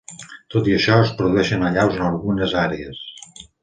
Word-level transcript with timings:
Tot 0.55 0.69
i 0.71 0.73
això, 0.77 0.95
es 1.03 1.13
produeixen 1.21 1.69
allaus 1.69 2.01
en 2.03 2.09
algunes 2.09 2.61
àrees. 2.67 3.09